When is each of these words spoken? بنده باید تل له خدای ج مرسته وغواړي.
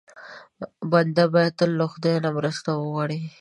بنده 0.91 1.23
باید 1.33 1.53
تل 1.59 1.71
له 1.79 1.85
خدای 1.93 2.15
ج 2.23 2.25
مرسته 2.37 2.69
وغواړي. 2.75 3.19